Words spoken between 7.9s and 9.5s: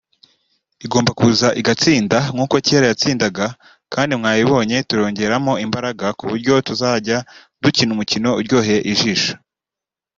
umukino uryoheye ijisho